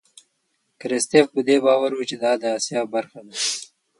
[0.79, 3.35] کرستیف په دې باور و چې دا د آسیا برخه ده.